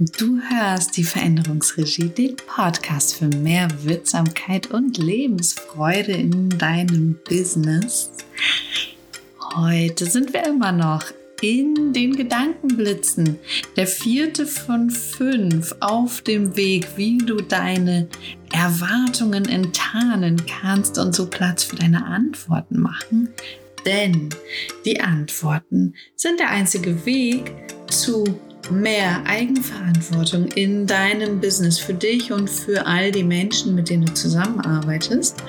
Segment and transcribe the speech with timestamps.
[0.00, 8.10] Du hörst die Veränderungsregie, den Podcast für mehr Wirksamkeit und Lebensfreude in deinem Business.
[9.54, 11.04] Heute sind wir immer noch
[11.40, 13.38] in den Gedankenblitzen.
[13.76, 18.08] Der vierte von fünf auf dem Weg, wie du deine
[18.52, 23.28] Erwartungen enttarnen kannst und so Platz für deine Antworten machen.
[23.86, 24.30] Denn
[24.84, 27.52] die Antworten sind der einzige Weg
[27.88, 28.40] zu
[28.70, 34.14] mehr Eigenverantwortung in deinem Business für dich und für all die Menschen, mit denen du
[34.14, 35.42] zusammenarbeitest.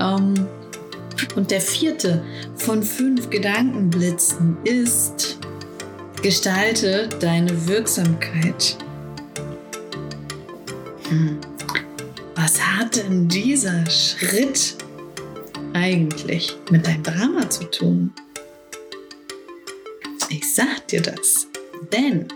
[0.00, 0.34] Ähm,
[1.34, 2.22] und der vierte
[2.56, 5.38] von fünf Gedankenblitzen ist,
[6.22, 8.76] gestalte deine Wirksamkeit.
[11.08, 11.38] Hm.
[12.34, 14.76] Was hat denn dieser Schritt
[15.72, 18.12] eigentlich mit deinem Drama zu tun?
[20.28, 21.46] Ich sag dir das,
[21.92, 22.28] denn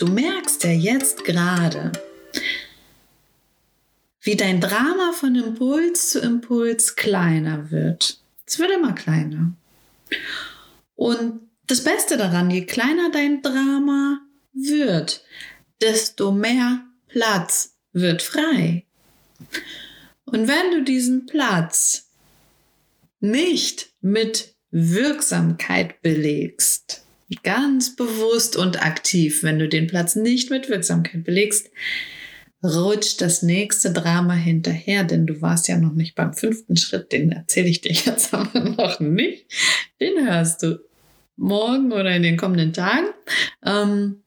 [0.00, 1.92] Du merkst ja jetzt gerade,
[4.22, 8.18] wie dein Drama von Impuls zu Impuls kleiner wird.
[8.46, 9.52] Es wird immer kleiner.
[10.94, 14.22] Und das Beste daran, je kleiner dein Drama
[14.54, 15.22] wird,
[15.82, 18.86] desto mehr Platz wird frei.
[20.24, 22.08] Und wenn du diesen Platz
[23.20, 27.04] nicht mit Wirksamkeit belegst,
[27.42, 31.70] ganz bewusst und aktiv, wenn du den Platz nicht mit Wirksamkeit belegst,
[32.62, 37.32] rutscht das nächste Drama hinterher, denn du warst ja noch nicht beim fünften Schritt, den
[37.32, 39.46] erzähle ich dir jetzt aber noch nicht.
[40.00, 40.80] Den hörst du
[41.36, 43.08] morgen oder in den kommenden Tagen.
[43.64, 44.22] Ähm,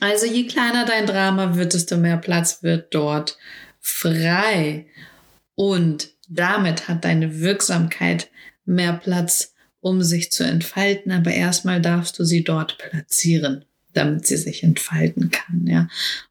[0.00, 3.38] also je kleiner dein Drama wird, desto mehr Platz wird dort
[3.80, 4.86] frei.
[5.54, 8.30] Und damit hat deine Wirksamkeit
[8.64, 9.54] mehr Platz
[9.86, 15.30] um sich zu entfalten, aber erstmal darfst du sie dort platzieren, damit sie sich entfalten
[15.30, 15.64] kann.
[15.64, 15.88] Ja.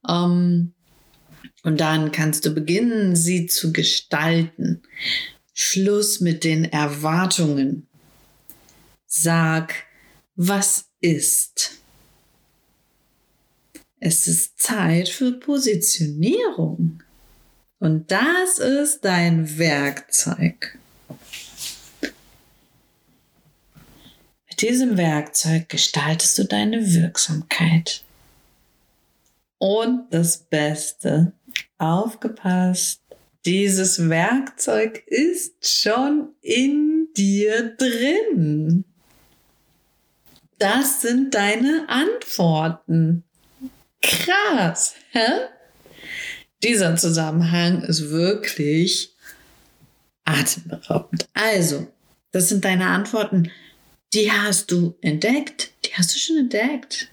[0.07, 0.73] Ähm,
[1.63, 4.81] und dann kannst du beginnen, sie zu gestalten.
[5.53, 7.87] Schluss mit den Erwartungen.
[9.07, 9.73] Sag,
[10.35, 11.79] was ist.
[14.01, 17.01] Es ist Zeit für Positionierung.
[17.79, 20.77] Und das ist dein Werkzeug.
[24.55, 28.05] Mit diesem Werkzeug gestaltest du deine Wirksamkeit.
[29.57, 31.33] Und das Beste,
[31.77, 33.01] aufgepasst,
[33.45, 38.85] dieses Werkzeug ist schon in dir drin.
[40.57, 43.25] Das sind deine Antworten.
[44.01, 45.49] Krass, hä?
[46.63, 49.13] Dieser Zusammenhang ist wirklich
[50.23, 51.27] atemberaubend.
[51.33, 51.89] Also,
[52.31, 53.51] das sind deine Antworten
[54.15, 55.71] die hast du entdeckt.
[55.85, 57.09] Die hast du schon entdeckt.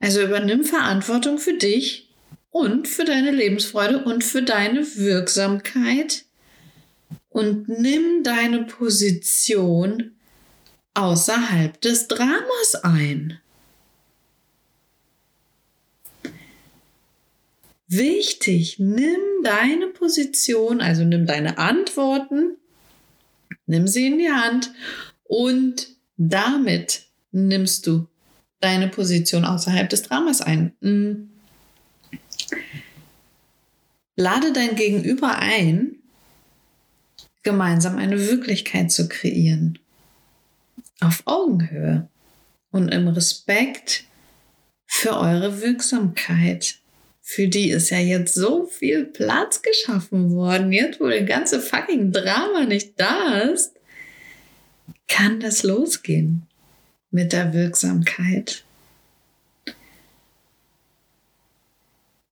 [0.00, 2.08] Also übernimm Verantwortung für dich
[2.50, 6.24] und für deine Lebensfreude und für deine Wirksamkeit
[7.30, 10.16] und nimm deine Position
[10.94, 13.38] außerhalb des Dramas ein.
[17.86, 22.56] Wichtig, nimm deine Position, also nimm deine Antworten
[23.68, 24.72] Nimm sie in die Hand
[25.24, 27.02] und damit
[27.32, 28.08] nimmst du
[28.60, 30.72] deine Position außerhalb des Dramas ein.
[30.80, 31.28] Mm.
[34.16, 35.96] Lade dein Gegenüber ein,
[37.42, 39.78] gemeinsam eine Wirklichkeit zu kreieren.
[41.00, 42.08] Auf Augenhöhe
[42.70, 44.04] und im Respekt
[44.86, 46.77] für eure Wirksamkeit
[47.30, 50.72] für die ist ja jetzt so viel Platz geschaffen worden.
[50.72, 53.74] Jetzt, wo der ganze fucking Drama nicht da ist,
[55.08, 56.46] kann das losgehen
[57.10, 58.64] mit der Wirksamkeit.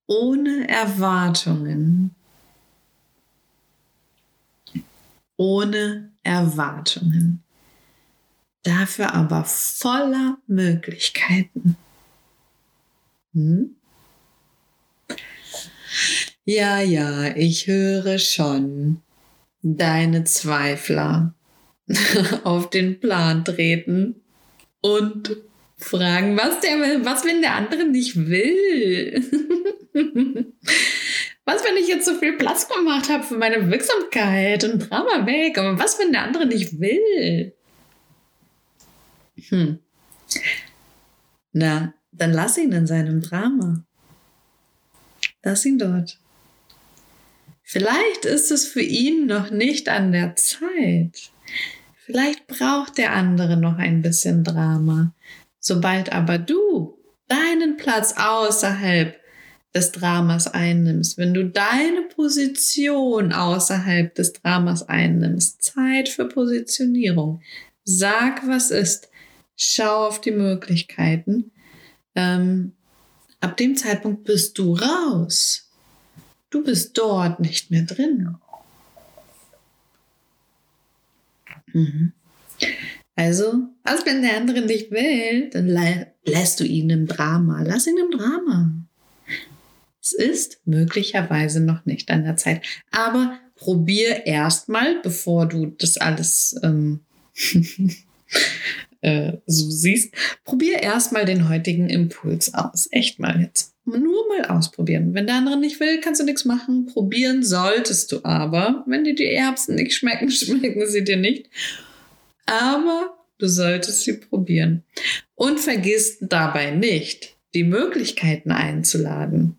[0.06, 2.14] Ohne Erwartungen.
[5.36, 7.42] Ohne Erwartungen.
[8.62, 11.76] Dafür aber voller Möglichkeiten.
[13.34, 13.76] Hm?
[16.48, 19.02] Ja, ja, ich höre schon
[19.62, 21.34] deine Zweifler
[22.44, 24.22] auf den Plan treten
[24.80, 25.38] und
[25.76, 29.24] fragen, was der was wenn der andere nicht will?
[31.44, 35.58] was wenn ich jetzt so viel Platz gemacht habe für meine Wirksamkeit und Drama weg,
[35.58, 37.54] aber was wenn der andere nicht will?
[39.48, 39.80] Hm.
[41.52, 43.84] Na, dann lass ihn in seinem Drama.
[45.42, 46.20] Lass ihn dort.
[47.68, 51.32] Vielleicht ist es für ihn noch nicht an der Zeit.
[51.96, 55.12] Vielleicht braucht der andere noch ein bisschen Drama,
[55.66, 56.96] Sobald aber du
[57.26, 59.18] deinen Platz außerhalb
[59.74, 67.42] des Dramas einnimmst, wenn du deine Position außerhalb des Dramas einnimmst, Zeit für Positionierung,
[67.82, 69.10] sag, was ist,
[69.56, 71.50] schau auf die Möglichkeiten.
[72.14, 72.74] Ähm,
[73.40, 75.65] ab dem Zeitpunkt bist du raus.
[76.50, 78.36] Du bist dort nicht mehr drin.
[81.72, 82.12] Mhm.
[83.14, 85.66] Also, was wenn der andere nicht will, dann
[86.24, 87.62] lässt du ihn im Drama.
[87.62, 88.70] Lass ihn im Drama.
[90.00, 92.64] Es ist möglicherweise noch nicht an der Zeit.
[92.90, 97.00] Aber probier erstmal, bevor du das alles ähm,
[99.00, 100.14] äh, so siehst,
[100.44, 102.88] probier erstmal den heutigen Impuls aus.
[102.90, 103.74] Echt mal jetzt.
[103.84, 105.14] Nur mal ausprobieren.
[105.14, 106.86] Wenn der andere nicht will, kannst du nichts machen.
[106.86, 108.84] Probieren solltest du aber.
[108.86, 111.48] Wenn dir die Erbsen nicht schmecken, schmecken sie dir nicht.
[112.46, 114.82] Aber du solltest sie probieren.
[115.34, 119.58] Und vergiss dabei nicht, die Möglichkeiten einzuladen.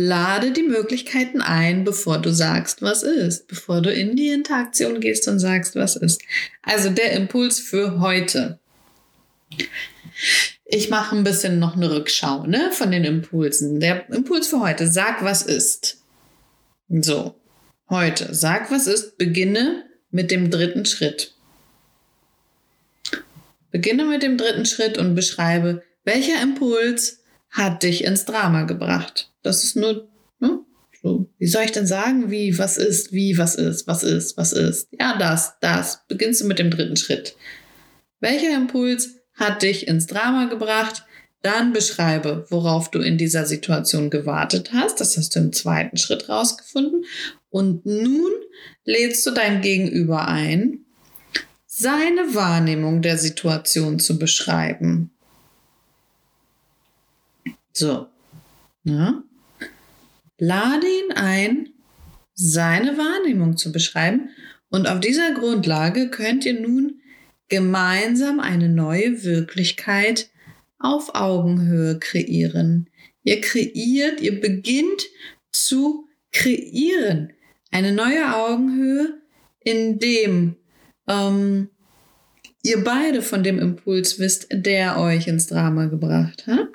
[0.00, 5.26] Lade die Möglichkeiten ein, bevor du sagst, was ist, bevor du in die Interaktion gehst
[5.26, 6.22] und sagst, was ist.
[6.62, 8.60] Also der Impuls für heute.
[10.64, 13.80] Ich mache ein bisschen noch eine Rückschau ne, von den Impulsen.
[13.80, 16.00] Der Impuls für heute, sag, was ist.
[16.88, 17.34] So,
[17.90, 21.34] heute, sag, was ist, beginne mit dem dritten Schritt.
[23.72, 27.18] Beginne mit dem dritten Schritt und beschreibe, welcher Impuls
[27.50, 29.32] hat dich ins Drama gebracht.
[29.42, 30.08] Das ist nur,
[30.40, 30.60] ne?
[31.02, 34.52] So, wie soll ich denn sagen, wie, was ist, wie, was ist, was ist, was
[34.52, 34.88] ist?
[34.98, 36.02] Ja, das, das.
[36.08, 37.36] Beginnst du mit dem dritten Schritt.
[38.20, 41.04] Welcher Impuls hat dich ins Drama gebracht?
[41.42, 45.00] Dann beschreibe, worauf du in dieser Situation gewartet hast.
[45.00, 47.04] Das hast du im zweiten Schritt rausgefunden.
[47.48, 48.32] Und nun
[48.84, 50.84] lädst du dein Gegenüber ein,
[51.66, 55.12] seine Wahrnehmung der Situation zu beschreiben.
[57.78, 58.08] So.
[58.82, 59.22] Ja.
[60.38, 61.68] Lade ihn ein,
[62.34, 64.30] seine Wahrnehmung zu beschreiben
[64.68, 67.00] und auf dieser Grundlage könnt ihr nun
[67.48, 70.28] gemeinsam eine neue Wirklichkeit
[70.80, 72.90] auf Augenhöhe kreieren.
[73.22, 75.06] Ihr kreiert, ihr beginnt
[75.52, 77.32] zu kreieren.
[77.70, 79.20] Eine neue Augenhöhe,
[79.60, 80.56] in dem
[81.06, 81.68] ähm,
[82.64, 86.68] ihr beide von dem Impuls wisst, der euch ins Drama gebracht hat.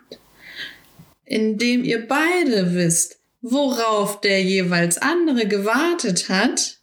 [1.26, 6.80] In dem ihr beide wisst, worauf der jeweils andere gewartet hat.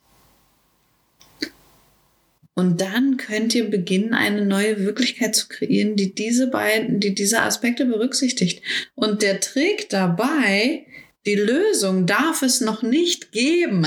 [2.54, 7.40] Und dann könnt ihr beginnen, eine neue Wirklichkeit zu kreieren, die diese beiden, die diese
[7.40, 8.62] Aspekte berücksichtigt.
[8.94, 10.84] Und der Trick dabei,
[11.26, 13.86] die Lösung darf es noch nicht geben.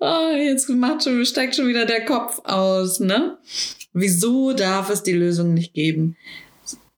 [0.00, 3.38] oh, jetzt macht schon, steigt schon wieder der Kopf aus, ne?
[3.92, 6.16] Wieso darf es die Lösung nicht geben?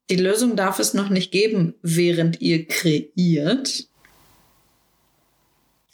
[0.09, 3.87] Die Lösung darf es noch nicht geben, während ihr kreiert.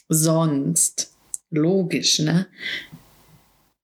[0.08, 1.14] Sonst,
[1.52, 2.48] logisch, ne?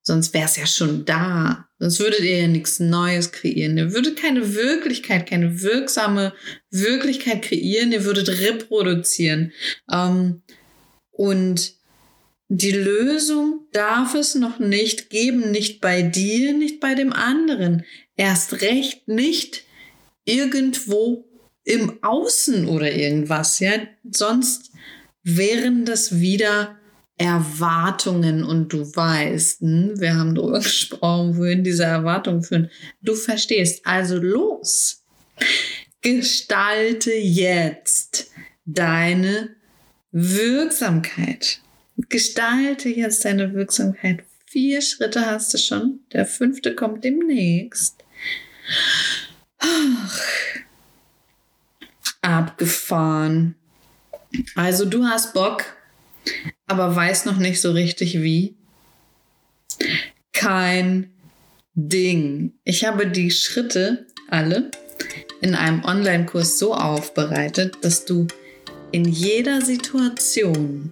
[0.02, 1.68] Sonst wäre es ja schon da.
[1.80, 3.78] Sonst würdet ihr ja nichts Neues kreieren.
[3.78, 6.34] Ihr würdet keine Wirklichkeit, keine wirksame
[6.70, 7.92] Wirklichkeit kreieren.
[7.92, 9.52] Ihr würdet reproduzieren.
[9.92, 10.42] Ähm,
[11.12, 11.74] und
[12.48, 17.84] die Lösung darf es noch nicht geben, nicht bei dir, nicht bei dem anderen.
[18.16, 19.65] Erst recht nicht
[20.26, 21.26] irgendwo
[21.64, 23.72] im Außen oder irgendwas, ja.
[24.12, 24.72] Sonst
[25.24, 26.78] wären das wieder
[27.18, 32.70] Erwartungen und du weißt, hm, wir haben darüber gesprochen, wohin diese Erwartungen führen.
[33.02, 33.86] Du verstehst.
[33.86, 35.04] Also los.
[36.02, 38.32] Gestalte jetzt
[38.66, 39.56] deine
[40.12, 41.62] Wirksamkeit.
[42.10, 44.24] Gestalte jetzt deine Wirksamkeit.
[44.46, 46.02] Vier Schritte hast du schon.
[46.14, 48.04] Der fünfte kommt demnächst.
[49.60, 50.20] Ach,
[52.22, 53.56] abgefahren.
[54.56, 55.64] Also du hast Bock,
[56.68, 58.56] aber weißt noch nicht so richtig wie.
[60.34, 61.12] Kein
[61.76, 62.54] Ding.
[62.64, 64.72] Ich habe die Schritte alle
[65.42, 68.28] in einem Online-Kurs so aufbereitet, dass du
[68.92, 70.90] in jeder Situation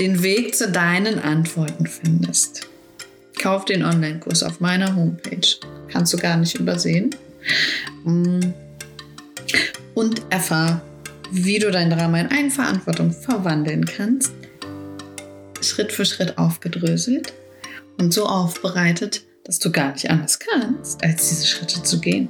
[0.00, 2.68] den Weg zu deinen Antworten findest.
[3.38, 5.56] Kauf den Online-Kurs auf meiner Homepage.
[5.88, 7.14] Kannst du gar nicht übersehen.
[8.04, 8.40] Mm.
[9.94, 10.82] Und erfahr,
[11.30, 14.32] wie du dein Drama in Eigenverantwortung verwandeln kannst.
[15.60, 17.34] Schritt für Schritt aufgedröselt
[17.98, 22.28] und so aufbereitet, dass du gar nicht anders kannst, als diese Schritte zu gehen.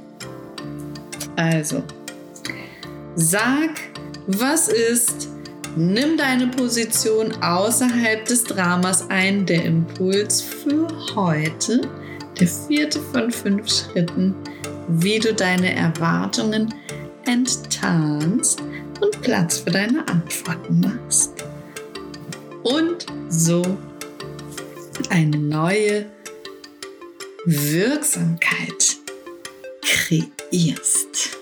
[1.37, 1.83] Also,
[3.15, 3.79] sag,
[4.27, 5.29] was ist,
[5.77, 9.45] Nimm deine Position außerhalb des Dramas ein.
[9.45, 11.81] Der Impuls für heute,
[12.37, 14.35] der vierte von fünf Schritten,
[14.93, 16.73] wie du deine Erwartungen
[17.25, 18.61] enttarnst
[18.99, 21.31] und Platz für deine Antworten machst.
[22.63, 23.61] Und so
[25.09, 26.05] eine neue
[27.45, 28.97] Wirksamkeit
[29.81, 31.40] kreierst.